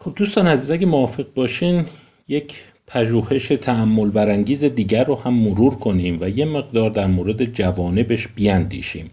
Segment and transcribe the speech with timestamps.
[0.00, 1.86] خب دوستان عزیز اگه موافق باشین
[2.28, 2.54] یک
[2.86, 9.10] پژوهش تعمل برانگیز دیگر رو هم مرور کنیم و یه مقدار در مورد جوانبش بیاندیشیم.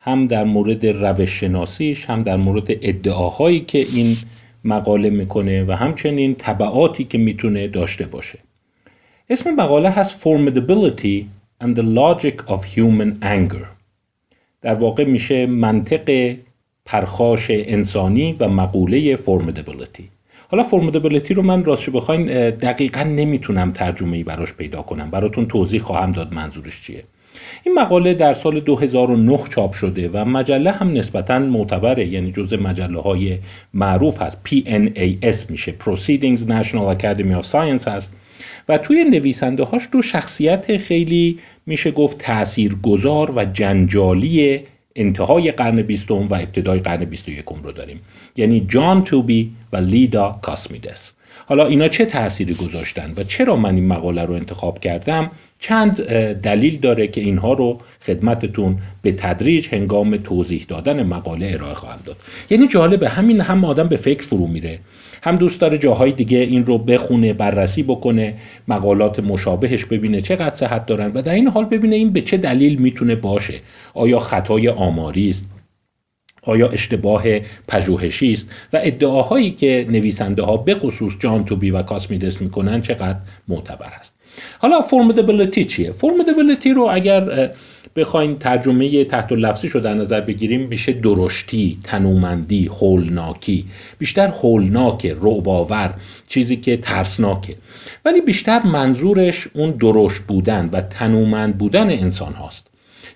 [0.00, 4.16] هم در مورد روش شناسیش هم در مورد ادعاهایی که این
[4.64, 8.38] مقاله می‌کنه و همچنین طبعاتی که می‌تونه داشته باشه.
[9.30, 11.24] اسم مقاله هست Formidability
[11.64, 13.66] and the Logic of Human Anger.
[14.62, 16.36] در واقع میشه منطق
[16.88, 20.02] پرخاش انسانی و مقوله Formidability.
[20.50, 25.10] حالا فرمودبلیتی رو من راستش بخواین دقیقا نمی‌تونم ترجمه ای براش پیدا کنم.
[25.10, 27.04] براتون توضیح خواهم داد منظورش چیه.
[27.66, 33.00] این مقاله در سال 2009 چاپ شده و مجله هم نسبتا معتبره یعنی جز مجله
[33.00, 33.38] های
[33.74, 34.38] معروف هست.
[34.48, 38.12] PNAS میشه Proceedings National Academy of Science هست.
[38.68, 44.60] و توی نویسنده هاش دو شخصیت خیلی میشه گفت تأثیر گذار و جنجالی
[44.96, 47.28] انتهای قرن بیستم و ابتدای قرن بیست
[47.62, 48.00] رو داریم.
[48.36, 51.12] یعنی جان توبی و لیدا کاسمیدس.
[51.46, 56.80] حالا اینا چه تأثیری گذاشتن و چرا من این مقاله رو انتخاب کردم؟ چند دلیل
[56.80, 62.16] داره که اینها رو خدمتتون به تدریج هنگام توضیح دادن مقاله ارائه خواهم داد.
[62.50, 64.78] یعنی جالبه همین هم آدم به فکر فرو میره.
[65.22, 68.34] هم دوست داره جاهای دیگه این رو بخونه بررسی بکنه
[68.68, 72.78] مقالات مشابهش ببینه چقدر صحت دارن و در این حال ببینه این به چه دلیل
[72.78, 73.60] می‌تونه باشه.
[73.94, 75.48] آیا خطای آماری است؟
[76.42, 77.22] آیا اشتباه
[77.68, 83.18] پژوهشی است؟ و ادعاهایی که نویسنده ها به خصوص جان توبی و کاسمیدس می‌کنن چقدر
[83.48, 84.17] معتبر است؟
[84.58, 87.50] حالا فرمودبلیتی چیه؟ فرمودبلیتی رو اگر
[87.96, 93.64] بخوایم ترجمه تحت لفظی رو در نظر بگیریم میشه درشتی، تنومندی، هولناکی.
[93.98, 95.94] بیشتر هولناکه، رعباور
[96.28, 97.56] چیزی که ترسناکه.
[98.04, 102.66] ولی بیشتر منظورش اون درشت بودن و تنومند بودن انسان هاست.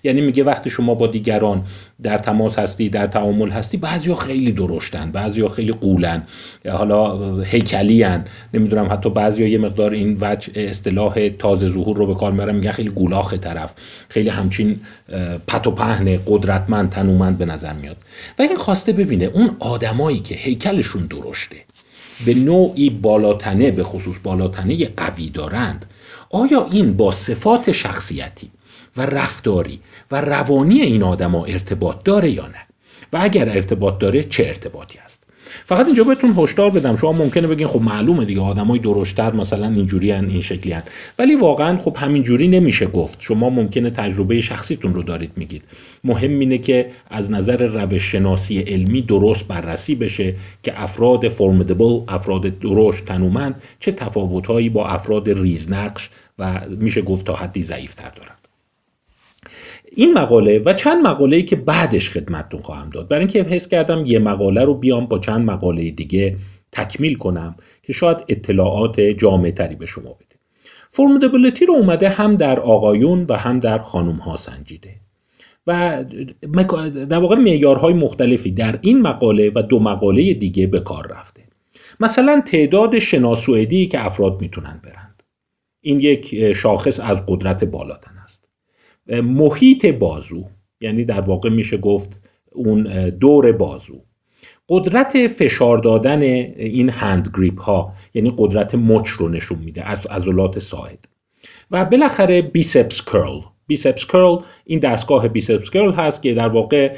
[0.03, 1.65] یعنی میگه وقتی شما با دیگران
[2.03, 6.23] در تماس هستی در تعامل هستی بعضیا خیلی درشتن بعضیا خیلی قولن
[6.69, 8.25] حالا هیکلی هن.
[8.53, 12.71] نمی‌دونم حتی بعضیا یه مقدار این وجه اصطلاح تازه ظهور رو به کار می‌برن میگن
[12.71, 13.73] خیلی گولاخ طرف
[14.09, 14.79] خیلی همچین
[15.47, 17.97] پت و پهن قدرتمند تنومند به نظر میاد
[18.39, 21.55] و این خواسته ببینه اون آدمایی که هیکلشون درشته
[22.25, 25.85] به نوعی بالاتنه به خصوص بالاتنه قوی دارند
[26.29, 28.51] آیا این با صفات شخصیتی
[28.97, 29.79] و رفتاری
[30.11, 32.67] و روانی این آدما ارتباط داره یا نه.
[33.13, 35.23] و اگر ارتباط داره چه ارتباطی است؟
[35.65, 36.95] فقط اینجا بهتون هشدار بدم.
[36.95, 40.83] شما ممکنه بگین خب معلومه دیگه آدمای درشتر مثلا اینجوری هن این شکلی هن.
[41.19, 43.17] ولی واقعا خب همینجوری نمیشه گفت.
[43.19, 45.63] شما ممکنه تجربه شخصیتون رو دارید میگید.
[46.03, 52.59] مهم اینه که از نظر روش شناسی علمی درست بررسی بشه که افراد فرمدبل افراد
[52.59, 58.42] درشت تنومند چه تفاوتهایی با افراد ریزنقش و میشه گفت تا حدی ضعیفتر دارن.
[59.95, 63.07] این مقاله و چند مقاله ای که بعدش خدمتتون خواهم داد.
[63.07, 66.37] برای اینکه حس کردم یه مقاله رو بیام با چند مقاله دیگه
[66.71, 70.35] تکمیل کنم که شاید اطلاعات جامع تری به شما بده.
[70.89, 74.89] فرمودبلیتی رو اومده هم در آقایون و هم در خانم ها سنجیده.
[75.67, 76.03] و
[77.09, 81.43] در واقع معیارهای مختلفی در این مقاله و دو مقاله دیگه به کار رفته.
[81.99, 85.23] مثلا تعداد شناسوئدی که افراد می‌تونن برند.
[85.81, 88.09] این یک شاخص از قدرت بالاتر.
[89.07, 90.45] محیط بازو
[90.81, 92.21] یعنی در واقع میشه گفت
[92.51, 94.03] اون دور بازو.
[94.69, 100.59] قدرت فشار دادن این هند گریپ ها یعنی قدرت مچ رو نشون میده از عضلات
[100.59, 101.07] ساعد.
[101.71, 103.39] و بالاخره بیسپس کرل.
[103.67, 106.95] بیسپس کرل این دستگاه بیسپس کرل هست که در واقع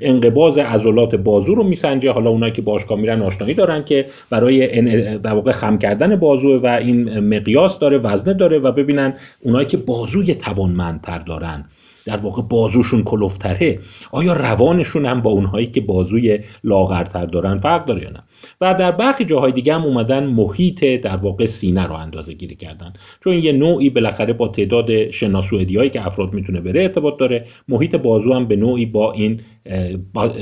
[0.00, 2.10] انقباز عضلات بازو رو میسنجه.
[2.10, 4.82] حالا اونایی که باشگاه میرن آشنایی دارن که برای
[5.18, 9.76] در واقع خم کردن بازو و این مقیاس داره وزنه داره و ببینن اونایی که
[9.76, 11.64] بازوی توانمندتر دارن.
[12.04, 13.78] در واقع بازوشون کلوفتره
[14.12, 18.22] آیا روانشون هم با اونهایی که بازوی لاغرتر دارن فرق داره یا نه؟
[18.60, 22.92] و در برخی جاهای دیگه هم اومدن محیط در واقع سینه رو اندازه گیری کردن.
[23.24, 27.94] چون یه نوعی بالاخره با تعداد شناسوئدی هایی که افراد می‌تونه بره ارتباط داره محیط
[27.94, 29.40] بازو هم به نوعی با این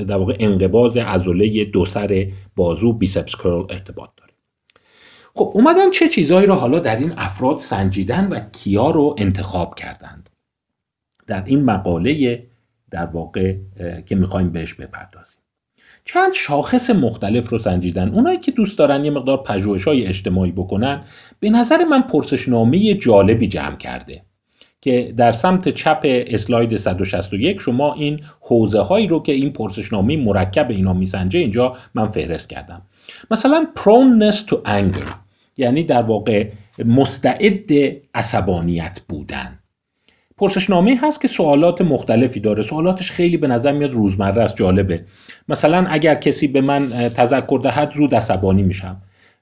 [0.08, 2.26] در واقع انقباز عضله دو سر
[2.56, 4.32] بازو بیسپس کرل ارتباط داره.
[5.34, 10.27] خب اومدن چه چیزهایی رو حالا در این افراد سنجیدن و کیا رو انتخاب کردند؟
[11.28, 12.42] در این مقاله
[12.90, 13.54] در واقع
[14.06, 15.38] که می‌خوایم بهش بپردازیم.
[16.04, 18.08] چند شاخص مختلف رو سنجیدن.
[18.08, 21.02] اونایی که دوست دارن یه مقدار پژوهش های اجتماعی بکنن
[21.40, 24.22] به نظر من پرسشنامه جالبی جمع کرده
[24.80, 30.70] که در سمت چپ اسلاید 161 شما این حوزه هایی رو که این پرسشنامه مرکب
[30.70, 32.82] اینا میسنجه اینجا من فهرست کردم.
[33.30, 35.06] مثلا proneness to anger
[35.56, 36.48] یعنی در واقع
[36.84, 37.70] مستعد
[38.14, 39.57] عصبانیت بودن.
[40.38, 42.62] پرسشنامه هست که سوالات مختلفی داره.
[42.62, 45.04] سوالاتش خیلی به نظر میاد روزمره است جالبه.
[45.48, 48.96] مثلا اگر کسی به من تذکر دهد زود عصبانی میشم.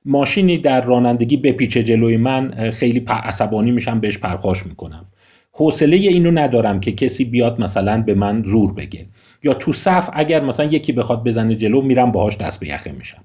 [0.04, 5.04] ماشینی در رانندگی بپیچه جلوی من خیلی عصبانی میشم بهش پرخاش می‌کنم.
[5.52, 9.06] حوصله اینو ندارم که کسی بیاد مثلا به من زور بگه.
[9.44, 13.24] یا تو صف اگر مثلا یکی بخواد بزنه جلو میرم باهاش دست به یخه میشم.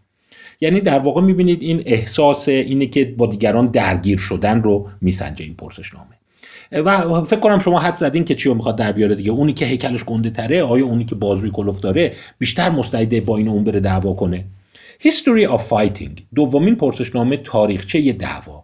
[0.62, 5.56] یعنی در واقع می‌بینید این احساس اینه که با دیگران درگیر شدن رو میسنجه این
[5.56, 6.21] پرسشنامه.
[6.72, 9.32] و فکر کنم شما حد زدین که چی رو می‌خواد در بیاره دیگه.
[9.32, 13.48] اونی که هیکلش گنده تره آیا اونی که بازوی کلوف داره بیشتر مستعده با این
[13.48, 14.46] اون بره دعوا کنه؟
[15.04, 18.64] History of Fighting دومین پرسشنامه تاریخچه دعوا.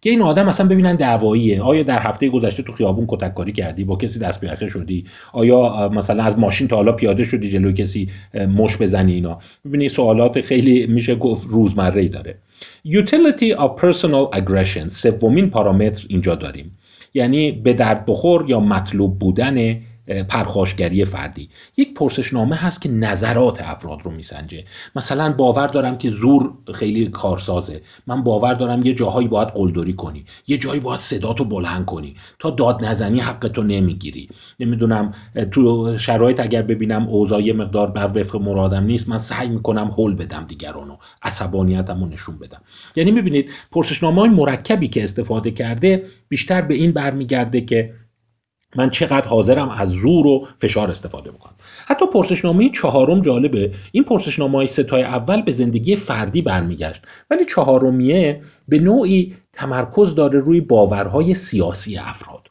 [0.00, 1.62] که این آدم اصلا ببینن دعواییه.
[1.62, 6.24] آیا در هفته گذشته تو خیابون کتککاری کردی؟ با کسی دست بیاخه شدی؟ آیا مثلا
[6.24, 11.14] از ماشین تا حالا پیاده شدی جلوی کسی مش بزنی اینا؟ ببینی سوالات خیلی میشه
[11.14, 12.38] گفت روزمره داره.
[12.86, 16.78] Utility of Personal Aggression سومین پارامتر اینجا داریم.
[17.14, 19.80] یعنی به درد بخور یا مطلوب بودن
[20.28, 21.48] پرخاشگری فردی.
[21.76, 24.64] یک پرسشنامه هست که نظرات افراد رو میسنجه.
[24.96, 27.82] مثلا باور دارم که زور خیلی کارسازه.
[28.06, 30.24] من باور دارم یه جاهایی باید قلدری کنی.
[30.46, 32.14] یه جایی باید صداتو بلند کنی.
[32.38, 34.28] تا داد نزنی حقتو نمی‌گیری.
[34.60, 35.14] نمی‌دونم
[35.50, 40.14] تو شرایط اگر ببینم اوضاع یه مقدار بر وفق مرادم نیست من سعی می‌کنم هول
[40.14, 40.96] بدم دیگرانو.
[41.22, 42.60] عصبانیتمو نشون بدم.
[42.96, 47.94] یعنی می‌بینید پرسشنامه های مرکبی که استفاده کرده بیشتر به این برمیگرده که
[48.76, 51.54] من چقدر حاضرم از زور و فشار استفاده بکنم.
[51.86, 53.72] حتی پرسشنامه چهارم جالبه.
[53.92, 60.40] این پرسشنامه های ستای اول به زندگی فردی برمیگشت ولی چهارمیه به نوعی تمرکز داره
[60.40, 62.48] روی باورهای سیاسی افراد.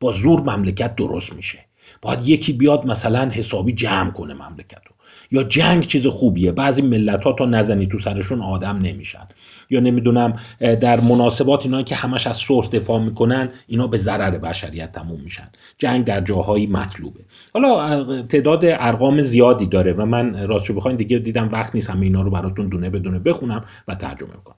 [0.00, 1.58] با زور مملکت درست میشه.
[2.02, 4.94] باید یکی بیاد مثلا حسابی جمع کنه مملکت رو
[5.30, 6.52] یا جنگ چیز خوبیه.
[6.52, 9.28] بعضی ملت ها تا نزنی تو سرشون آدم نمیشن.
[9.70, 14.92] یا نمی‌دونم در مناسبات اینا که همش از صلح دفاع می‌کنن اینا به ضرر بشریت
[14.92, 15.48] تموم میشن.
[15.78, 17.20] جنگ در جاهایی مطلوبه.
[17.54, 22.22] حالا تعداد ارقام زیادی داره و من راستشو بخواین دیگه دیدم وقت نیست همه اینا
[22.22, 24.56] رو براتون دونه بدونه بخونم و ترجمه کنم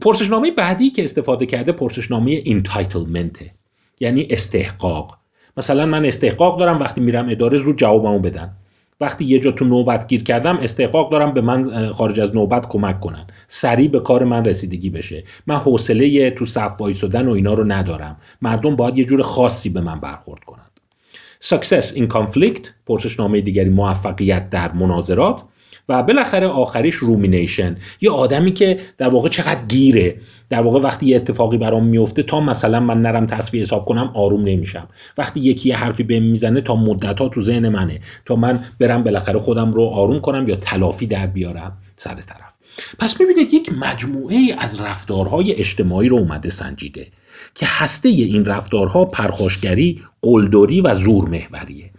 [0.00, 3.52] پرسشنامه بعدی که استفاده کرده پرسشنامه اینتایتلمنته
[4.00, 5.18] یعنی استحقاق.
[5.56, 8.50] مثلا من استحقاق دارم وقتی میرم اداره زود جوابمو بدن.
[9.00, 13.00] وقتی یه جا تو نوبت گیر کردم استحقاق دارم به من خارج از نوبت کمک
[13.00, 13.26] کنن.
[13.48, 15.24] سریع به کار من رسیدگی بشه.
[15.46, 18.16] من حوصله تو صف وایسادن و اینا رو ندارم.
[18.42, 20.70] مردم باید یه جور خاصی به من برخورد کنند.
[21.44, 25.42] Success in conflict پرسشنامه دیگری موفقیت در مناظرات.
[25.90, 30.16] و بالاخره آخریش رومینیشن یه آدمی که در واقع چقدر گیره.
[30.48, 34.44] در واقع وقتی یه اتفاقی برام میفته تا مثلا من نرم تصویر حساب کنم آروم
[34.44, 34.88] نمیشم.
[35.18, 38.00] وقتی یکی یه حرفی بهم می‌زنه تا مدت ها تو ذهن منه.
[38.24, 42.50] تا من برم بالاخره خودم رو آروم کنم یا تلافی در بیارم سر طرف.
[42.98, 47.06] پس ببینید یک مجموعه از رفتارهای اجتماعی رو اومده سنجیده
[47.54, 51.90] که هسته این رفتارها پرخاشگری، قلدری و زور محوریه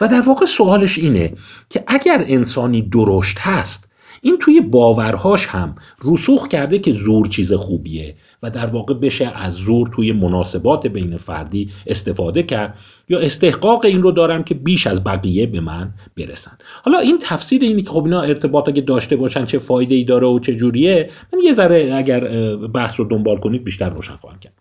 [0.00, 1.32] و در واقع سوالش اینه
[1.70, 8.14] که اگر انسانی درشت هست این توی باورهاش هم رسوخ کرده که زور چیز خوبیه
[8.42, 12.78] و در واقع بشه از زور توی مناسبات بین فردی استفاده کرد
[13.08, 16.58] یا استحقاق این رو دارم که بیش از بقیه به من برسن.
[16.84, 20.26] حالا این تفسیر اینی که خب اینا ارتباط اگه داشته باشن چه فایده ای داره
[20.26, 24.52] و چه جوریه من یه ذره اگر بحث رو دنبال کنید بیشتر روشن خواهم کرد.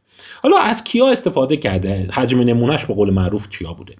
[0.42, 3.96] حالا از کیا استفاده کرده؟ حجم نمونهش به قول معروف چیا بوده؟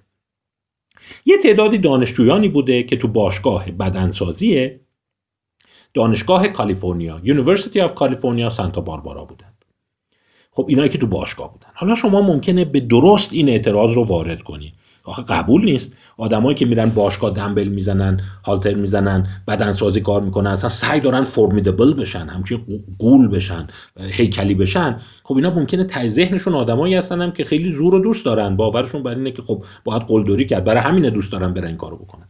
[1.26, 4.70] یه تعدادی دانشجویانی بوده که تو باشگاه بدنسازی
[5.94, 9.64] دانشگاه کالیفرنیا University of California سانتا باربارا بودند
[10.50, 11.68] خب اینایی که تو باشگاه بودن.
[11.74, 15.96] حالا شما ممکنه به درست این اعتراض رو وارد کنید آخه قبول نیست.
[16.16, 21.92] آدمایی که میرن باشگاه دنبل می‌زنن هالتر می‌زنن بدنسازی کار می‌کنن اصلا سعی دارن فرمیدبل
[21.92, 23.66] بشن همچین قول بشن
[24.00, 25.00] هیکلی بشن.
[25.24, 28.56] خب اینا ممکنه ته ذهنشون آدمایی هستن هم که خیلی زور و دوست دارن.
[28.56, 30.64] باورشون بر اینه که خب باید قلدری کرد.
[30.64, 32.28] برای همین دوست دارن برن این کارو بکنن.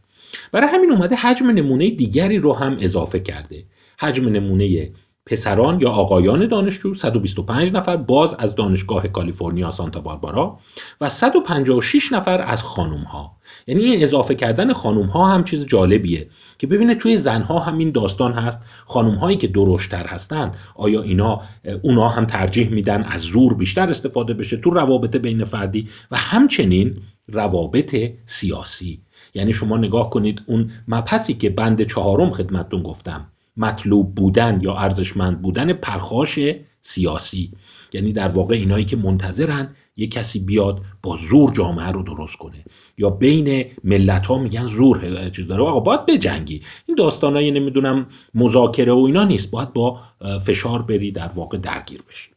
[0.53, 3.65] برای همین اومده حجم نمونه دیگری رو هم اضافه کرده.
[3.99, 4.91] حجم نمونه
[5.27, 10.59] پسران یا آقایان دانشجو 125 نفر باز از دانشگاه کالیفرنیا سانتا باربارا
[11.01, 16.29] و 156 نفر از خانم ها یعنی این اضافه کردن خانم ها هم چیز جالبیه
[16.59, 21.41] که ببینه توی زنها هم این داستان هست خانم هایی که درشتر هستند آیا اینا
[21.83, 26.97] اونا هم ترجیح میدن از زور بیشتر استفاده بشه تو روابط بین فردی؟ و همچنین
[27.29, 29.03] روابط سیاسی.
[29.35, 33.27] یعنی شما نگاه کنید اون مبحثی که بند چهارم خدمتتون گفتم.
[33.57, 36.39] مطلوب بودن یا ارزشمند بودن پرخاش
[36.81, 37.53] سیاسی.
[37.93, 42.65] یعنی در واقع اینایی که منتظرن یه کسی بیاد با زور جامعه رو درست کنه.
[42.99, 45.63] یا بین ملت ها میگن زور چیز داره.
[45.63, 46.63] آقا باید بجنگی.
[46.87, 49.51] این داستانایی نمی‌دونم مذاکره و اینا نیست.
[49.51, 50.01] باید با
[50.47, 52.34] فشار بری در واقع درگیر بشی.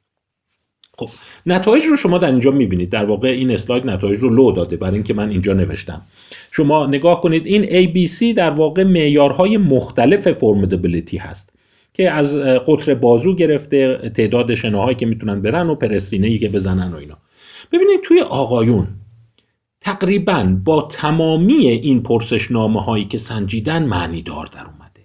[1.00, 1.10] خب
[1.46, 2.90] نتایج رو شما در اینجا می‌بینید.
[2.90, 6.02] در واقع این اسلاید نتایج رو لو داده برای اینکه من اینجا نوشتم.
[6.52, 11.54] شما نگاه کنید این ABC در واقع معیارهای مختلف فرمدبلیتی هست
[11.94, 16.98] که از قطر بازو گرفته تعداد شناهایی که می‌تونن برن و پرستینه که بزنن و
[16.98, 17.18] اینا.
[17.72, 18.88] ببینید توی آقایون
[19.82, 25.02] تقریبا با تمامی این پرسشنامه هایی که سنجیدن معنی دار در اومده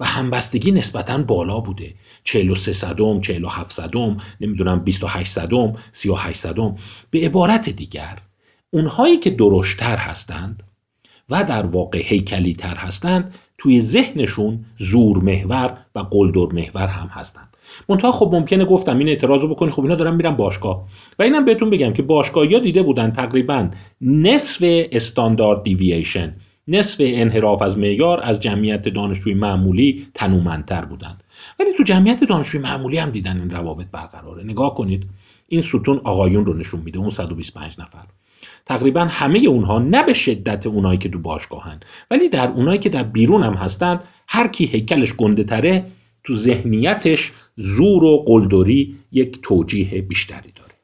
[0.00, 1.94] و همبستگی نسبتا بالا بوده.
[2.24, 6.76] 43 صدم 47 صدم نمی‌دونم 28 صدم 38 صدم.
[7.10, 8.18] به عبارت دیگر
[8.70, 10.62] اونهایی که درشتر هستند
[11.30, 17.56] و در واقع هیکلی تر هستند توی ذهنشون زور محور و قلدر محور هم هستند.
[17.88, 20.88] منتها خب ممکنه گفتم این اعتراض رو بکنی خب اینا دارن میرن باشگاه.
[21.18, 23.68] و اینم بهتون بگم که باشگاه یا دیده بودن تقریبا
[24.00, 26.36] نصف استاندارد دیوییشن
[26.68, 31.23] نصف انحراف از معیار از جمعیت دانشجوی معمولی تنومندتر بودند
[31.60, 34.44] ولی تو جمعیت دانشجوی معمولی هم دیدن این روابط برقراره.
[34.44, 35.06] نگاه کنید
[35.48, 38.04] این ستون آقایون رو نشون میده اون 125 نفر.
[38.66, 43.02] تقریبا همه اونها نه به شدت اونایی که تو باشگاهن ولی در اونایی که در
[43.02, 45.86] بیرون هم هستند هر کی هیکلش گنده تره
[46.24, 50.74] تو ذهنیتش زور و قلدری یک توجیه بیشتری داره.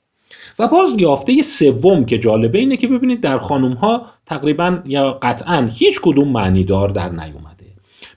[0.58, 5.68] و باز یافته سوم که جالبه اینه که ببینید در خانم ها تقریبا یا قطعا
[5.72, 7.66] هیچ کدوم معنیدار در نیومده.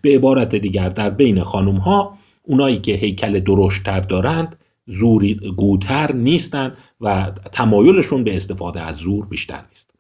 [0.02, 4.56] به عبارت دیگر در بین خانم ها اونایی که هیکل درشتتر دارند
[4.88, 9.94] زوری گوتر نیستند و تمایلشون به استفاده از زور بیشتر نیست.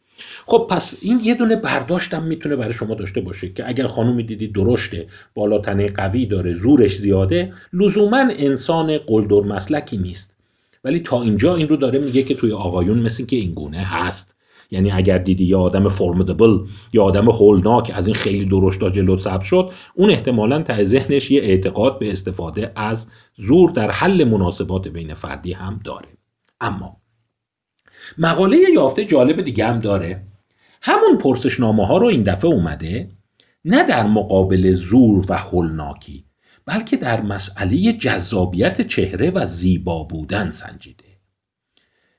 [0.45, 4.53] خب پس این یه دونه برداشتم می‌تونه برای شما داشته باشه که اگر خانومی دیدید
[4.53, 10.37] درشته بالاتنه قوی داره زورش زیاده لزوما انسان قلدر مسلکی نیست.
[10.83, 14.35] ولی تا اینجا این رو داره میگه که توی آقایون مثل که این گونه هست.
[14.73, 16.59] یعنی اگر دیدی یه آدم فرمدبل
[16.93, 21.41] یا آدم هولناک از این خیلی درشتا جلو ثبت شد اون احتمالا ته ذهنش یه
[21.41, 26.07] اعتقاد به استفاده از زور در حل مناسبات بین فردی هم داره.
[26.61, 26.97] اما
[28.17, 30.23] مقاله یافته جالب دیگه هم داره.
[30.81, 33.09] همون پرسشنامه ها رو این دفعه اومده
[33.65, 36.25] نه در مقابل زور و هولناکی
[36.65, 41.12] بلکه در مسئله جذابیت چهره و زیبا بودن سنجیده.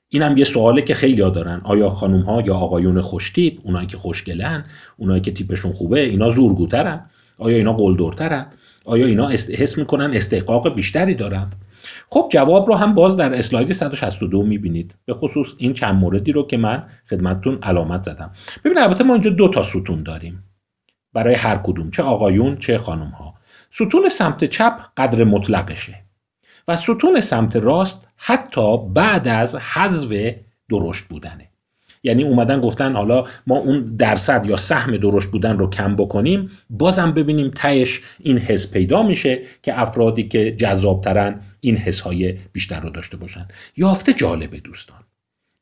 [0.09, 1.61] این هم یه سواله که خیلی ها دارن.
[1.65, 4.65] آیا خانوم ها یا آقایون خوشتیپ اونایی که خوشگلن
[4.97, 8.47] اونایی که تیپشون خوبه اینا زورگوترن؟ آیا اینا قلدرترن؟
[8.85, 11.55] آیا اینا حس می‌کنن استحقاق بیشتری دارند؟
[12.09, 14.97] خب جواب رو هم باز در اسلاید 162 می‌بینید.
[15.05, 18.31] به خصوص این چند موردی رو که من خدمتتون علامت زدم.
[18.65, 20.45] ببینید البته ما اینجا دو تا ستون داریم.
[21.13, 23.35] برای هر کدوم چه آقایون چه خانم ها
[23.71, 26.04] ستون سمت چپ قدر مطلقشه.
[26.69, 30.35] و ستون سمت راست حتی بعد از حذف
[30.71, 31.49] درشت بودنه.
[32.03, 37.13] یعنی اومدن گفتن حالا ما اون درصد یا سهم درشت بودن رو کم بکنیم بازم
[37.13, 42.91] ببینیم تهش این حس پیدا میشه که افرادی که جذابترن این حس های بیشتر رو
[42.91, 43.49] داشته باشن.
[43.77, 45.04] یافته جالبه دوستان.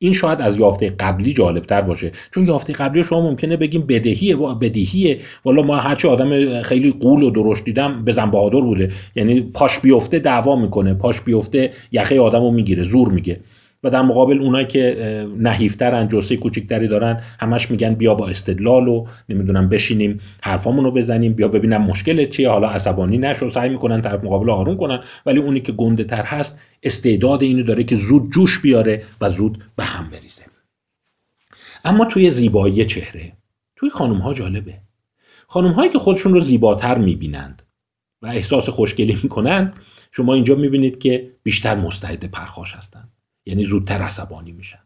[0.02, 2.12] این شاید از یافته قبلی جالب تر باشه.
[2.34, 5.18] چون یافته قبلی شما ممکنه بگیم بدهیه و بدیهیه.
[5.44, 8.90] والا ما هرچی آدم خیلی قول و درشت دیدم بزن بهادر بوده.
[9.16, 13.40] یعنی پاش بیفته دعوا می‌کنه پاش بیفته یخه آدمو می‌گیره زور میگه.
[13.82, 19.06] و در مقابل اونایی که نحیفترن جسه کوچکتری دارن همش میگن بیا با استدلال و
[19.28, 24.50] نمی‌دونم بشینیم حرفامون بزنیم بیا ببینم مشکل چیه حالا عصبانی نشو سعی می‌کنن طرف مقابل
[24.50, 25.00] آروم کنن.
[25.26, 29.64] ولی اونی که گنده تر هست استعداد اینو داره که زود جوش بیاره و زود
[29.76, 30.42] به هم بریزه.
[31.84, 33.32] اما توی زیبایی چهره
[33.76, 34.74] توی خانم ها جالبه.
[35.46, 37.62] خانم هایی که خودشون رو زیباتر می‌بینند
[38.22, 39.72] و احساس خوشگلی می‌کنند
[40.12, 43.08] شما اینجا می‌بینید که بیشتر مستعد پرخاش هستند
[43.46, 44.78] یعنی زودتر عصبانی میشن.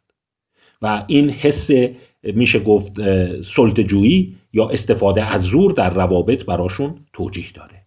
[0.83, 1.71] و این حس
[2.23, 2.93] میشه گفت
[3.43, 7.83] سلطه‌جویی یا استفاده از زور در روابط براشون توجیه داره.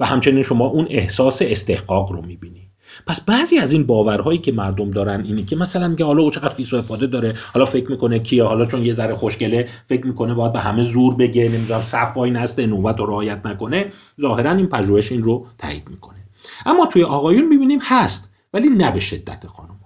[0.00, 2.70] و همچنین شما اون احساس استحقاق رو می‌بینی.
[3.06, 6.48] پس بعضی از این باورهایی که مردم دارن اینی که مثلا میگه حالا او چقدر
[6.48, 10.34] فیس و افاده داره حالا فکر می‌کنه کیه حالا چون یه ذره خوشگله فکر می‌کنه
[10.34, 15.12] باید به همه زور بگه نمی‌دونم صف واینسته نوبت رو رعایت نکنه ظاهرا این پژوهش
[15.12, 16.18] این رو تایید می‌کنه.
[16.66, 19.79] اما توی آقایون می‌بینیم هست ولی نه به شدت خانم.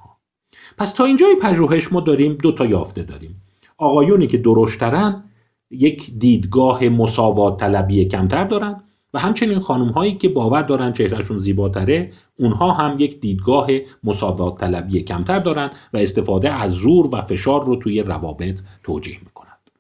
[0.79, 3.43] پس تا اینجای پژوهش ما داریم دو تا یافته داریم.
[3.79, 5.25] آقایونی که درشترن
[5.71, 8.81] یک دیدگاه مساوات طلبی کمتر دارن
[9.15, 13.67] و همچنین خانم هایی که باور دارن چهرهشون زیباتره اونها هم یک دیدگاه
[14.05, 19.71] مساوات طلبی کمتر دارن و استفاده از زور و فشار رو توی روابط توجیه می‌کنند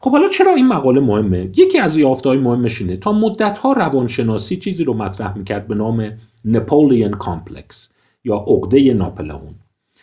[0.00, 2.96] خب حالا چرا این مقاله مهمه؟ یکی از یافته های مهمش اینه.
[2.96, 6.12] تا مدت ها روانشناسی چیزی رو مطرح می‌کرد به نام
[6.44, 7.90] Napoleon complex
[8.24, 9.54] یا عقده ناپلئون.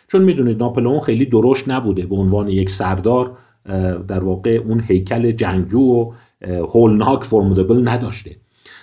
[0.08, 3.36] چون می‌دونید ناپلئون خیلی درشت نبوده به عنوان یک سردار
[4.08, 6.12] در واقع اون هیکل جنگجو و
[6.74, 8.36] هولناک formidable نداشته.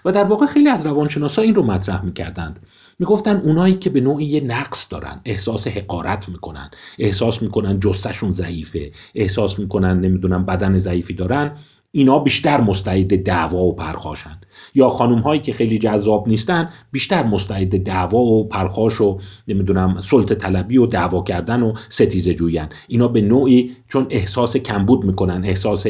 [0.05, 2.59] و در واقع خیلی از روانشناسا این رو مطرح می‌کردند.
[2.99, 8.91] می‌گفتن اونایی که به نوعی یه نقص دارن احساس حقارت می‌کنن احساس می‌کنن جثه‌شون ضعیفه
[9.15, 11.51] احساس می‌کنن نمی‌دونم بدن ضعیفی دارن
[11.95, 14.39] اینا بیشتر مستعد دعوا و پرخاشن.
[14.75, 20.35] یا خانم هایی که خیلی جذاب نیستن بیشتر مستعد دعوا و پرخاش و نمی‌دونم سلطه
[20.35, 25.88] طلبی و دعوا کردن و ستیزه جوین اینا به نوعی چون احساس کمبود می‌کنن احساس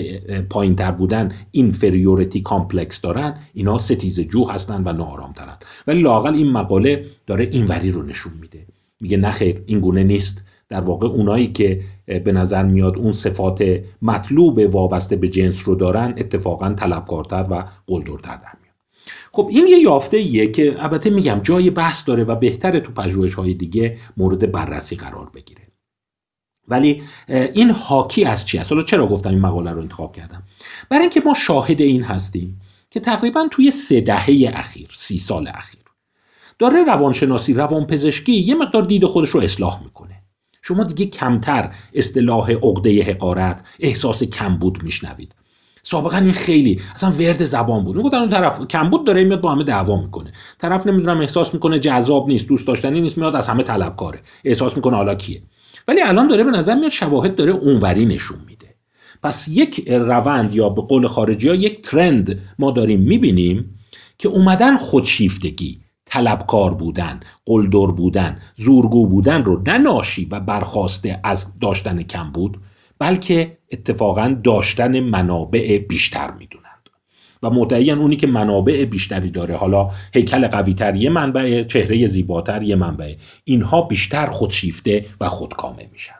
[0.49, 4.93] پایین تر بودن inferiority complex دارن اینا ستیزه جو هستن و
[5.35, 5.57] ترن
[5.87, 8.65] ولی لاقل این مقاله داره اینوری رو نشون میده.
[9.01, 10.45] میگه نخیر این گونه نیست.
[10.73, 16.13] در واقع اونایی که به نظر میاد اون صفات مطلوب وابسته به جنس رو دارن
[16.17, 18.75] اتفاقا طلبکارتر و قلدرتر در میاد.
[19.31, 23.33] خب این یه یافته ایه که البته میگم جای بحث داره و بهتره تو پژوهش
[23.33, 25.61] های دیگه مورد بررسی قرار بگیره.
[26.67, 30.43] ولی این حاکی از چی است حالا چرا گفتم این مقاله رو انتخاب کردم؟
[30.89, 35.81] برای اینکه ما شاهد این هستیم که تقریبا توی سه دهه اخیر سی سال اخیر
[36.59, 40.12] داره روانشناسی روانپزشکی یه مقدار دید خودش رو اصلاح می‌کنه.
[40.65, 45.35] شما دیگه کمتر اصطلاح عقده حقارت احساس کمبود میشنوید.
[45.81, 47.95] سابقا این خیلی اصلا ورد زبان بود.
[47.95, 50.33] می‌گفتن اون طرف کمبود داره میاد با همه دعوا می‌کنه.
[50.59, 54.95] طرف نمی‌دونم احساس می‌کنه جذاب نیست دوست داشتنی نیست میاد از همه طلبکاره احساس می‌کنه
[54.95, 55.43] حالا کیه.
[55.87, 58.75] ولی الان داره به نظر میاد شواهد داره اونوری نشون میده.
[59.23, 63.79] پس یک روند یا به قول خارجی ها یک ترند ما داریم می‌بینیم
[64.17, 65.82] که اومدن خودشیفتگی
[66.13, 72.57] طلبکار بودن قلدر بودن زورگو بودن رو نه ناشی و برخواسته از داشتن کم بود
[72.99, 76.89] بلکه اتفاقا داشتن منابع بیشتر می‌دونند.
[77.43, 82.75] و مدعیان اونی که منابع بیشتری داره حالا هیکل قویتر یه منبع چهره زیباتر یه
[82.75, 83.13] منبع.
[83.43, 86.13] اینها بیشتر خودشیفته و خودکامه میشن.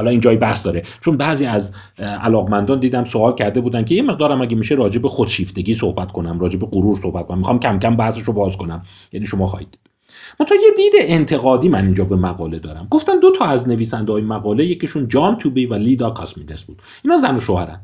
[0.00, 0.82] حالا این جای بحث داره.
[1.00, 5.08] چون بعضی از علاقمندان دیدم سوال کرده بودن که یه مقدارم اگه میشه راجع به
[5.08, 7.38] خودشیفتگی صحبت کنم راجع به غرور صحبت کنم.
[7.38, 8.82] می‌خوام کم کم بحثش رو باز کنم.
[9.12, 9.78] یعنی شما خواهید.
[10.40, 12.86] منتها یه دید انتقادی من اینجا به مقاله دارم.
[12.90, 16.82] گفتن دو تا از نویسنده های مقاله یکیشون جان توبی و لیدا کاسمیدس بود.
[17.04, 17.80] اینا زن و شوهرن.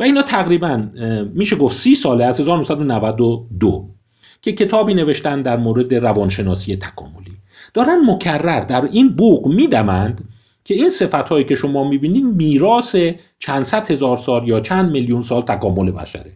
[0.00, 0.84] و اینا تقریبا
[1.34, 3.88] میشه گفت سی ساله از 1992
[4.42, 7.32] که کتابی نوشتن در مورد روانشناسی تکاملی.
[7.74, 10.28] دارن مکرر در این بوق میدمند
[10.70, 12.96] که این صفت هایی که شما می‌بینید میراث
[13.38, 16.32] چند صد هزار سال یا چند میلیون سال تکامل بشره.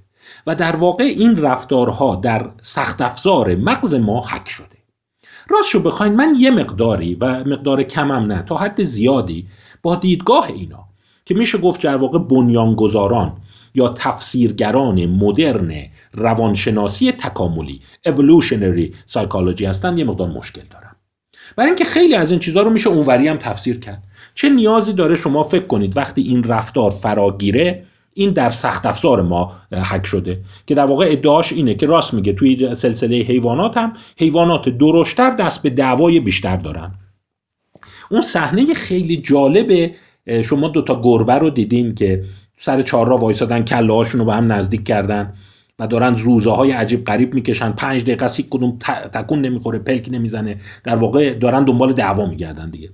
[0.47, 4.67] و در واقع این رفتارها در سخت افزار مغز ما حک شده.
[5.49, 9.47] راستشو بخواین من یه مقداری و مقدار کمم نه تا حد زیادی
[9.83, 10.85] با دیدگاه اینا
[11.25, 13.33] که میشه گفت در واقع بنیانگذاران
[13.75, 15.73] یا تفسیرگران مدرن
[16.13, 20.97] روانشناسی تکاملی evolutionary psychology هستن یه مقدار مشکل دارم
[21.57, 24.03] برای اینکه خیلی از این چیزها رو میشه اونوری هم تفسیر کرد.
[24.35, 29.53] چه نیازی داره شما فکر کنید وقتی این رفتار فراگیره این در سخت افزار ما
[29.73, 30.41] حک شده.
[30.67, 35.63] که در واقع ادعاش اینه که راست میگه توی سلسله حیوانات هم حیوانات درشتر دست
[35.63, 36.95] به دعوای بیشتر دارن.
[38.11, 39.91] اون صحنه خیلی جالب
[40.45, 42.25] شما دوتا گربه رو دیدین که
[42.59, 45.33] سر چهار را وایسادن کله هاشون رو به هم نزدیک کردن
[45.79, 47.73] و دارن روزه های عجیب غریب می‌کشن.
[47.73, 48.79] پنج دقیقه سی کدوم
[49.13, 50.61] تکون نمی‌خوره پلک نمی‌زنه.
[50.85, 52.91] در واقع دارن دنبال دعوا میگردن دیگه.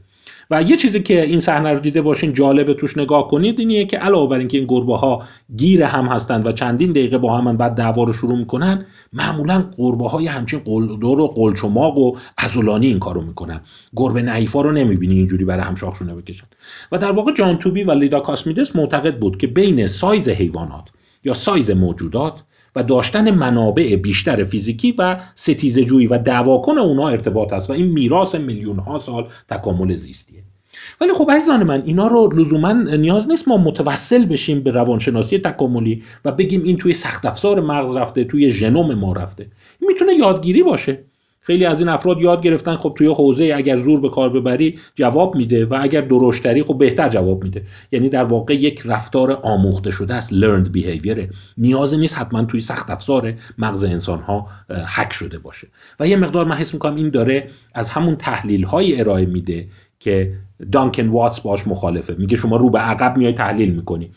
[0.50, 3.96] و یه چیزی که این صحنه رو دیده باشین جالبه توش نگاه کنید اینیه که
[3.96, 5.22] علاوه بر اینکه این گربه ها
[5.56, 10.08] گیر هم هستند و چندین دقیقه با هم بعد دعوا رو شروع می‌کنن معمولا گربه
[10.08, 13.60] های همچین قلدر و قلچماق و عضلانی این کارو می‌کنن.
[13.96, 16.46] گربه نحیفا رو نمی‌بینی اینجوری برای هم شاخشونه بکشن.
[16.92, 20.88] و در واقع جان توبی و لیدا کاسمیدس معتقد بود که بین سایز حیوانات
[21.24, 22.42] یا سایز موجودات
[22.76, 27.86] و داشتن منابع بیشتر فیزیکی و ستیزه جویی و دعواکن اونا ارتباط است و این
[27.86, 30.42] میراث میلیون ها سال تکامل زیستیه.
[31.00, 36.02] ولی خب عزیزان من اینا رو لزوما نیاز نیست ما متوسل بشیم به روانشناسی تکاملی
[36.24, 39.46] و بگیم این توی سخت افزار مغز رفته توی ژنوم ما رفته.
[39.80, 41.04] می‌تونه یادگیری باشه.
[41.50, 45.34] خیلی از این افراد یاد گرفتن خب توی حوزه اگر زور به کار ببری جواب
[45.34, 47.62] میده و اگر درشتری خب بهتر جواب میده.
[47.92, 51.18] یعنی در واقع یک رفتار آموخته شده است learned behavior.
[51.58, 54.46] نیازی نیست حتما توی سخت افزار مغز انسان ها
[54.96, 55.68] حک شده باشه.
[56.00, 59.66] و یه مقدار من حس می‌کنم این داره از همون تحلیل های ارائه میده
[60.00, 60.32] که
[60.72, 62.14] دانکن واتس باش مخالفه.
[62.18, 64.10] میگه شما رو به عقب میای تحلیل می‌کنی.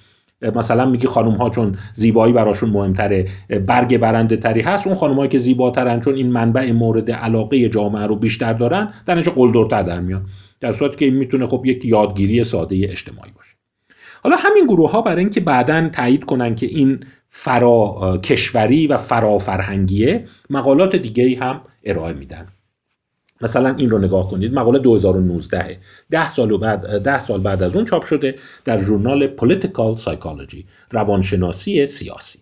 [0.55, 3.25] مثلا میگی خانم ها چون زیبایی براشون مهمتره
[3.67, 8.15] برگ برنده تری هست اون خانم که زیباترن چون این منبع مورد علاقه جامعه رو
[8.15, 10.25] بیشتر دارن در اینجا قلدرتر در میان.
[10.59, 13.55] در صورتی که این می‌تونه خب یک یادگیری ساده اجتماعی باشه.
[14.23, 19.37] حالا همین گروه ها برای اینکه بعدا تایید کنن که این فرا کشوری و فرا
[19.37, 22.47] فرهنگیه مقالات دیگه هم ارائه میدن.
[23.43, 25.79] مثلا این رو نگاه کنید مقاله 2019
[26.09, 31.85] ده سال بعد ده سال بعد از اون چاپ شده در ژورنال Political Psychology روانشناسی
[31.85, 32.39] سیاسی.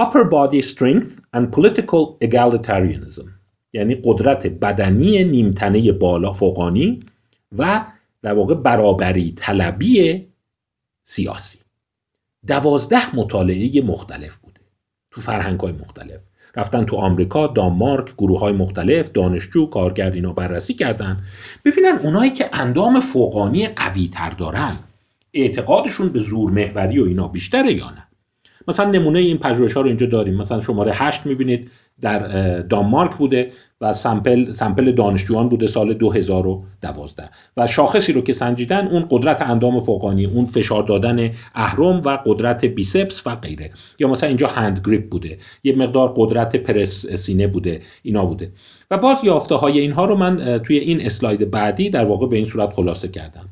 [0.00, 3.26] Upper body strength and political egalitarianism
[3.72, 7.00] یعنی قدرت بدنی نیمتنه بالا فوقانی
[7.58, 7.84] و
[8.22, 10.26] در واقع برابری طلبی
[11.04, 11.58] سیاسی.
[12.46, 14.60] دوازده مطالعه مختلف بوده
[15.10, 16.20] تو فرهنگ های مختلف.
[16.56, 21.22] رفتن تو آمریکا، دانمارک، گروه های مختلف، دانشجو، کارگر اینا بررسی کردن.
[21.64, 24.78] ببینن اونایی که اندام فوقانی قوی تر دارن
[25.34, 28.06] اعتقادشون به زور محوری و اینا بیشتره یا نه؟
[28.68, 30.34] مثلا نمونه این پژوهش ها رو اینجا داریم.
[30.34, 31.70] مثلا شماره 8 می‌بینید.
[32.00, 38.86] در دانمارک بوده و سمپل سمپل دانشجویان بوده سال 2012 و شاخصی رو که سنجیدن
[38.86, 43.70] اون قدرت اندام فوقانی اون فشار دادن اهرم و قدرت بیسپس و غیره.
[43.98, 45.38] یا مثلا اینجا هند گریپ بوده.
[45.64, 47.80] یه مقدار قدرت پرس سینه بوده.
[48.02, 48.52] اینا بوده.
[48.90, 52.44] و باز یافته های اینها رو من توی این اسلاید بعدی در واقع به این
[52.44, 53.48] صورت خلاصه کردم.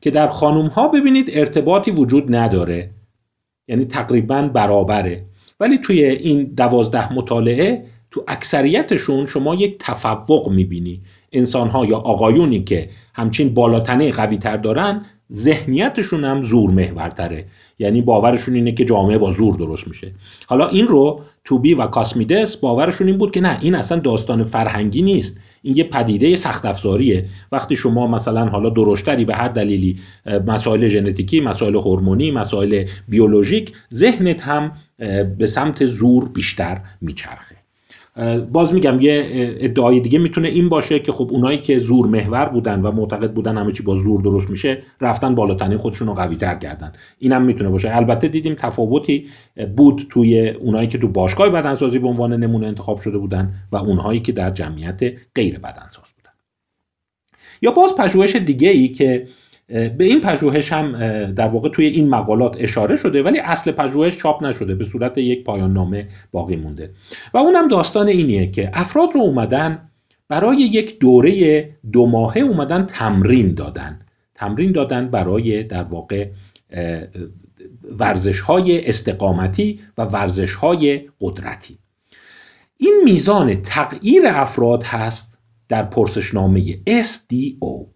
[0.00, 2.90] که در خانم ها ببینید ارتباطی وجود نداره.
[3.68, 5.24] یعنی تقریبا برابره.
[5.60, 11.00] ولی توی این دوازده مطالعه تو اکثریتشون شما یک تفوق می‌بینی.
[11.32, 17.44] انسان ها یا آقایونی که همچین بالاتنه قوی تر دارن ذهنیتشون هم زور محورتره.
[17.78, 20.12] یعنی باورشون اینه که جامعه با زور درست میشه.
[20.46, 25.02] حالا این رو توبی و کاسمیدس باورشون این بود که نه این اصلا داستان فرهنگی
[25.02, 25.40] نیست.
[25.62, 29.98] این یه پدیده سخت افزاریه وقتی شما مثلا حالا درشتری به هر دلیلی
[30.46, 34.72] مسائل ژنتیکی مسائل هورمونی مسائل بیولوژیک ذهنت هم
[35.38, 37.56] به سمت زور بیشتر میچرخه.
[38.52, 39.26] باز میگم یه
[39.60, 43.58] ادعای دیگه می‌تونه این باشه که خب اونایی که زور محور بودن و معتقد بودن
[43.58, 46.92] همه چی با زور درست میشه رفتن بالاتنی خودشون رو قوی تر کردن.
[47.18, 47.96] اینم می‌تونه باشه.
[47.96, 49.26] البته دیدیم تفاوتی
[49.76, 54.20] بود توی اونایی که تو باشگاه بدنسازی به عنوان نمونه انتخاب شده بودن و اونهایی
[54.20, 55.00] که در جمعیت
[55.34, 56.32] غیر بدنساز بودن.
[57.62, 59.28] یا باز پژوهش دیگه ای که
[59.68, 60.92] به این پژوهش هم
[61.32, 65.44] در واقع توی این مقالات اشاره شده ولی اصل پژوهش چاپ نشده به صورت یک
[65.44, 66.90] پایان نامه باقی مونده.
[67.34, 69.88] و اونم داستان اینیه که افراد رو اومدن
[70.28, 74.00] برای یک دوره دو ماهه اومدن تمرین دادن.
[74.34, 76.28] تمرین دادن برای در واقع
[77.98, 81.78] ورزش های استقامتی و ورزش های قدرتی.
[82.76, 87.95] این میزان تغییر افراد هست در پرسشنامه SDO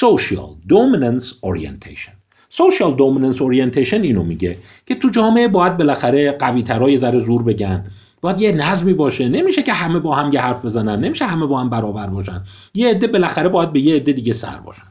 [0.00, 2.14] Social Dominance Orientation.
[2.50, 7.84] Social Dominance Orientation اینو میگه که تو جامعه باید بالاخره قوی ترای ذره زور بگن.
[8.20, 9.28] باید یه نظمی باشه.
[9.28, 11.04] نمیشه که همه با هم یه حرف بزنن.
[11.04, 12.44] نمیشه همه با هم برابر باشن.
[12.74, 14.86] یه عده بالاخره باید به یه عده دیگه سر باشن.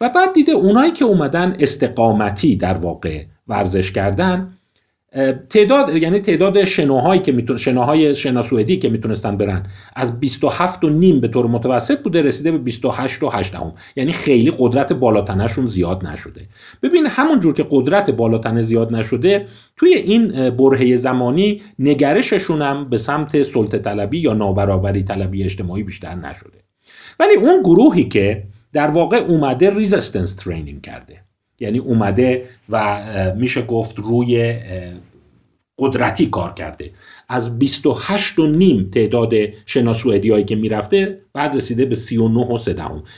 [0.00, 4.52] و بعد دیده اونایی که اومدن استقامتی در واقع ورزش کردن
[5.50, 11.20] تعداد یعنی تعداد شناهایی که میتون شناهای شناسوئدی که می‌تونستن برن از 27 و نیم
[11.20, 13.72] به طور متوسط بوده رسیده به 28 و 8 هم.
[13.96, 16.40] یعنی خیلی قدرت بالاتنشون زیاد نشده.
[16.82, 19.46] ببین همون جور که قدرت بالاتنه زیاد نشده
[19.76, 26.14] توی این برهه زمانی نگرششون هم به سمت سلطه طلبی یا نابرابری طلبی اجتماعی بیشتر
[26.14, 26.58] نشده.
[27.20, 31.23] ولی اون گروهی که در واقع اومده resistance training کرده.
[31.60, 33.02] یعنی اومده و
[33.36, 34.60] میشه گفت روی
[35.78, 36.90] قدرتی کار کرده.
[37.28, 39.32] از 28 و نیم تعداد
[39.66, 42.74] شنا سوئدی هایی که می‌رفته بعد رسیده به 39 و 3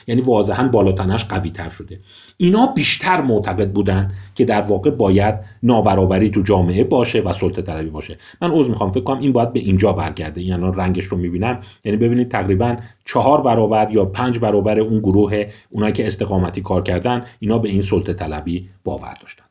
[0.07, 2.01] یعنی واضحا بالاتنش قوی تر شده.
[2.37, 7.91] اینا بیشتر معتقد بودن که در واقع باید نابرابری تو جامعه باشه و سلطه طلبی
[7.91, 8.19] باشه.
[8.43, 10.43] من عذر می‌خوام فکر کنم این باید به اینجا برگرده.
[10.43, 11.61] یعنی رنگش رو می‌بینم.
[11.85, 17.25] یعنی ببینید تقریبا چهار برابر یا پنج برابر اون گروه اونایی که استقامتی کار کردن
[17.41, 19.46] اینا به این سلطه طلبی باور داشتن.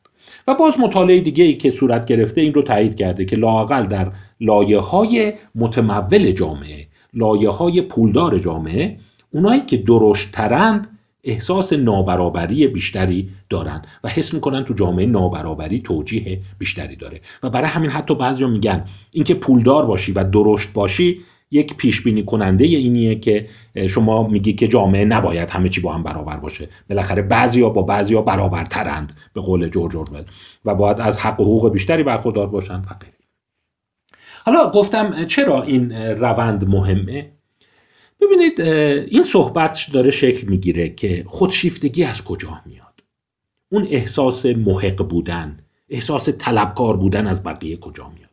[0.48, 4.12] و باز مطالعه دیگه ای که صورت گرفته این رو تایید کرده که لاقل در
[4.40, 8.98] لایه های متمول جامعه لایه های پولدار جامعه
[9.30, 10.88] اونایی که درشترند
[11.24, 17.20] احساس نابرابری بیشتری دارن و حس می‌کنن تو جامعه نابرابری توجیه بیشتری داره.
[17.42, 21.20] و برای همین حتی بعضیا میگن اینکه پولدار باشی و درشت باشی
[21.56, 23.48] یک پیش بینی کننده اینیه که
[23.88, 26.68] شما میگی که جامعه نباید همه چی با هم برابر باشه.
[26.88, 30.24] بالاخره بعضیا با بعضیا برابرترند به قول جورج اورول
[30.64, 32.94] و باید از حق و حقوق بیشتری برخوردار باشن و
[34.44, 37.32] حالا گفتم چرا این روند مهمه؟
[38.20, 38.60] ببینید
[39.10, 43.02] این صحبت داره شکل می‌گیره که خودشیفتگی از کجا میاد؟
[43.68, 48.25] اون احساس محق بودن احساس طلبکار بودن از بقیه کجا میاد؟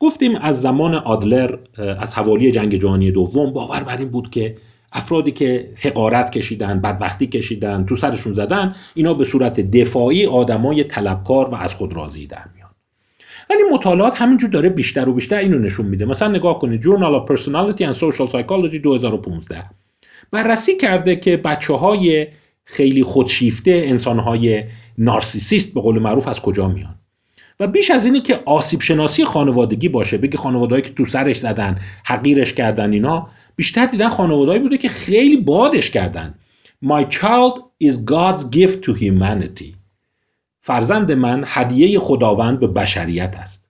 [0.00, 1.56] گفتیم از زمان آدلر
[2.00, 4.56] از حوالی جنگ جهانی دوم باور بر این بود که
[4.92, 11.48] افرادی که حقارت کشیدن بدبختی کشیدن تو سرشون زدن اینا به صورت دفاعی آدمای طلبکار
[11.48, 12.70] و از خود راضی در میان.
[13.50, 16.04] ولی مطالعات همینجور داره بیشتر و بیشتر اینو نشون میده.
[16.04, 19.64] مثلا نگاه کنید Journal of Personality and Social Psychology 2015
[20.30, 22.26] بررسی کرده که بچه های
[22.64, 24.64] خیلی خودشیفته انسان های
[24.98, 26.94] نارسیسیست به قول معروف از کجا میان.
[27.60, 31.78] و بیش از اینی که آسیب شناسی خانوادگی باشه بگه خانوادهایی که تو سرش زدن
[32.04, 36.34] حقیرش کردن اینا بیشتر دیدن خانوادهایی بوده که خیلی بادش کردن.
[36.84, 39.74] My child is God's gift to humanity.
[40.60, 43.64] فرزند من هدیه خداوند به بشریت است.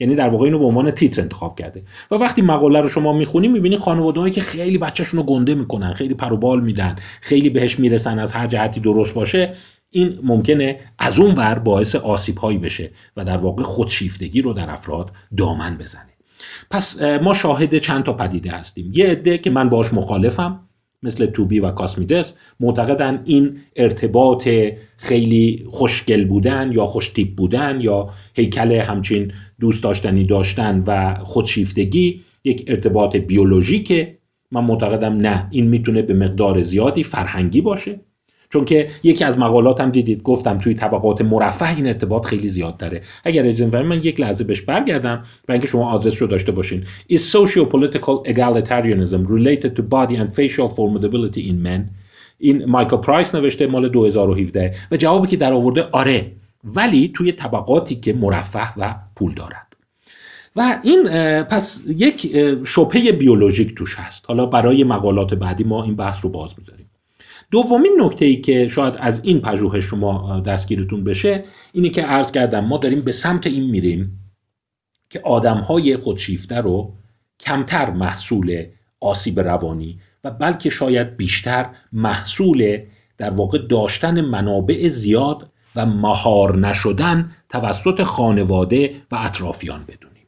[0.00, 1.82] یعنی در واقع اینو به عنوان تیتر انتخاب کرده.
[2.10, 6.14] و وقتی مقاله رو شما می‌خونی می‌بینی خانوادهایی که خیلی بچهشون رو گنده می‌کنن خیلی
[6.14, 9.54] پروبال میدن خیلی بهش می‌رسن از هر جهتی درست باشه.
[9.90, 14.70] این ممکنه از اون ور باعث آسیب هایی بشه و در واقع خودشیفتگی رو در
[14.70, 16.12] افراد دامن بزنه.
[16.70, 18.92] پس ما شاهد چند تا پدیده هستیم.
[18.94, 20.60] یه عده که من باش مخالفم
[21.02, 24.48] مثل توبی و کاسمیدس معتقدن این ارتباط
[24.96, 32.64] خیلی خوشگل بودن یا خوشتیپ بودن یا هیکل همچین دوست داشتنی داشتن و خودشیفتگی یک
[32.66, 34.18] ارتباط بیولوژیکه.
[34.50, 38.00] من معتقدم نه این می‌تونه به مقدار زیادی فرهنگی باشه.
[38.50, 43.02] چون که یکی از مقالاتم دیدید گفتم توی طبقات مرفه این ارتباط خیلی زیاد داره.
[43.24, 46.84] اگر اجازه من یک لحظه بهش برگردم و اینکه شما آدرس رو داشته باشین.
[47.12, 51.80] Is socio-political egalitarianism related to body and facial formidability in men?
[52.38, 56.32] این مایکل پرایس نوشته مال 2017 و جوابی که در آورده آره
[56.64, 59.76] ولی توی طبقاتی که مرفه و پول دارد.
[60.56, 61.08] و این
[61.42, 64.24] پس یک شبهه بیولوژیک توش هست.
[64.28, 66.85] حالا برای مقالات بعدی ما این بحث رو باز می‌ذاریم.
[67.50, 72.64] دومین نکته ای که شاید از این پژوهش شما دستگیرتون بشه اینه که عرض کردم
[72.64, 74.18] ما داریم به سمت این میریم
[75.10, 76.92] که آدم های خودشیفته رو
[77.40, 78.66] کمتر محصول
[79.00, 82.80] آسیب روانی و بلکه شاید بیشتر محصول
[83.18, 90.26] در واقع داشتن منابع زیاد و مهار نشدن توسط خانواده و اطرافیان بدونیم.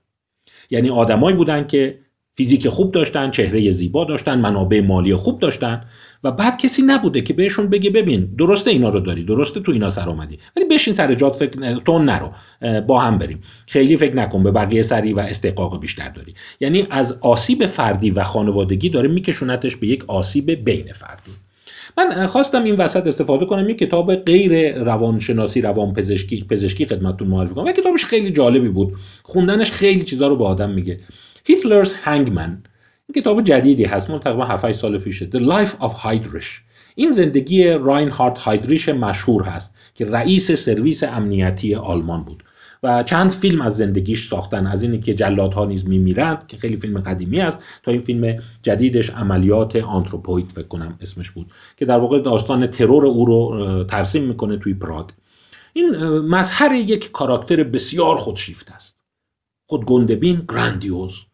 [0.71, 1.99] یعنی آدمایی بودن که
[2.35, 5.85] فیزیک خوب داشتن چهره زیبا داشتن منابع مالی خوب داشتن
[6.25, 9.91] و بعد کسی نبوده که بهشون بگه ببین درسته اینا رو داری درسته تو اینا
[9.91, 12.33] سر آمدی ولی بشین سر جات فکر تو نرو
[12.81, 13.43] با هم بریم.
[13.67, 16.35] خیلی فکر نکن به بقیه سری و استحقاق بیشتر داری.
[16.61, 21.31] یعنی از آسیب فردی و خانوادگی داره میکشونتش به یک آسیب بین فردی.
[21.99, 27.65] من خواستم این وسط استفاده کنم یک کتاب غیر روانشناسی روان پزشکی خدمتتون معرفی کنم.
[27.65, 28.97] و کتابش خیلی جالبی بود.
[29.23, 31.01] خوندنش خیلی چیزا رو به آدم میگه.
[31.45, 32.63] هیتلرز هنگمن
[33.15, 35.31] کتاب جدیدی هست من تقریبا 7 سال پیشه.
[35.31, 36.47] The Life of Heydrich.
[36.95, 42.45] این زندگی راینهارد هایدریش مشهور هست که رئیس سرویس امنیتی آلمان بود
[42.83, 44.67] و چند فیلم از زندگیش ساختن.
[44.67, 49.11] از اینی که جلادها نیز میمیرند که خیلی فیلم قدیمی است تا این فیلم جدیدش
[49.11, 54.57] عملیات آنتروپوید فکر کنم اسمش بود که در واقع داستان ترور او رو ترسیم می‌کنه
[54.57, 55.09] توی پراگ.
[55.73, 58.97] این مظهر یک کاراکتر بسیار خودشیفته است.
[59.67, 61.28] خودگندبین گراندیوز.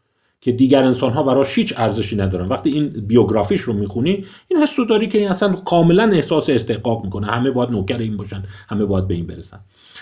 [0.44, 2.48] که دیگر انسان ها براش هیچ ارزشی ندارن.
[2.48, 7.26] وقتی این بیوگرافیش رو می‌خونی این حس داری که این اصلا کاملا احساس استحقاق می‌کنه.
[7.26, 9.58] همه باید نوکر این باشن همه باید به این برسن.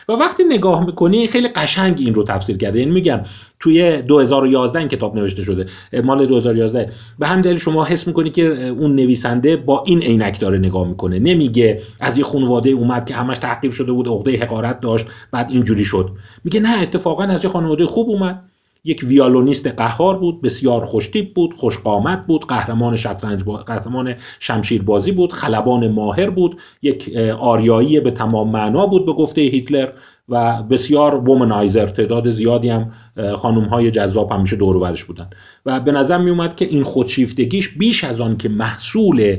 [0.09, 2.79] و وقتی نگاه می‌کنی خیلی قشنگ این رو تفسیر کرده.
[2.79, 3.21] این یعنی میگم
[3.61, 5.67] توی 2011 این کتاب نوشته شده.
[6.05, 10.59] مال 2011 به هم دلیل شما حس می‌کنی که اون نویسنده با این عینک داره
[10.59, 11.19] نگاه می‌کنه.
[11.19, 15.85] نمیگه از یه خانواده اومد که همش تحقیر شده بود عقده حقارت داشت بعد اینجوری
[15.85, 16.11] شد.
[16.45, 18.52] میگه نه اتفاقا از یه خانواده خوب اومد.
[18.85, 23.57] یک ویالونیست قهار بود بسیار خوشتیب بود خوشقامت بود قهرمان شطرنج با...
[23.57, 29.93] قهرمان شمشیربازی بود خلبان ماهر بود یک آریایی به تمام معنا بود به گفته هیتلر
[30.29, 32.93] و بسیار وومنایزر تعداد زیادی هم
[33.37, 35.31] خانم های جذاب همیشه دور بودن.
[35.67, 39.37] و به نظر می اومد که این خودشیفتگیش بیش از آن که محصول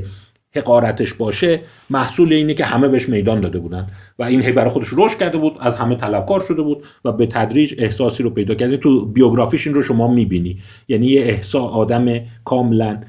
[0.56, 3.90] حقارتش باشه محصول اینه که همه بهش میدان داده بودن.
[4.18, 7.26] و این هی برای خودش رشد کرده بود از همه طلبکار شده بود و به
[7.26, 8.76] تدریج احساسی رو پیدا کرده.
[8.76, 10.58] تو بیوگرافیش این رو شما می‌بینی.
[10.88, 13.00] یعنی یه احساس آدم کاملا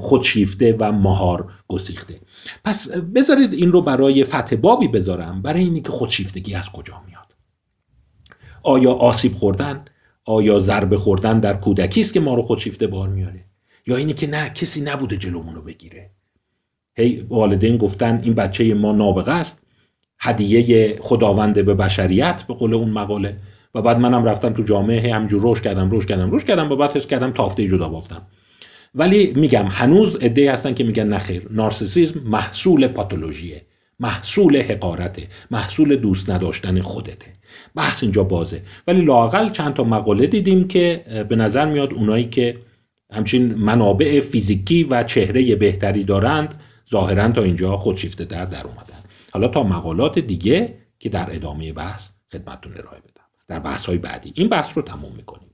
[0.00, 2.14] خودشیفته و مهار گسیخته.
[2.64, 5.42] پس بذارید این رو برای فتح بابی بذارم.
[5.42, 7.34] برای اینی که خودشیفتگی از کجا میاد؟
[8.62, 9.84] آیا آسیب خوردن؟
[10.24, 13.44] آیا ضربه خوردن در کودکی است که ما رو خودشیفته بار میاره؟
[13.86, 16.10] یا اینی که نه کسی نبوده جلومون رو بگیره؟
[16.96, 19.62] هی والدین گفتن این بچه ما نابغه است.
[20.20, 23.36] هدیه خداوند به بشریت به قول اون مقاله.
[23.74, 26.96] و بعد منم رفتم تو جامعه همجور روش کردم روش کردم روش کردم و بعد
[26.96, 28.22] حس کردم تافته جدا بافتم.
[28.94, 33.62] ولی میگم هنوز عده‌ای هستن که میگن نخیر نارسیسیزم محصول پاتولوژیه
[34.00, 37.26] محصول حقارته محصول دوست نداشتن خودته.
[37.74, 38.62] بحث اینجا بازه.
[38.86, 42.56] ولی لاقل چند تا مقاله دیدیم که به نظر میاد اونایی که
[43.12, 46.54] همچین منابع فیزیکی و چهره بهتری دارند
[46.92, 49.02] ظاهرا تا اینجا خودشیفته در در اومدن.
[49.32, 53.24] حالا تا مقالات دیگه که در ادامه بحث خدمتتون ارائه بدم.
[53.48, 54.32] در بحث های بعدی.
[54.36, 55.51] این بحث رو تموم می‌کنیم.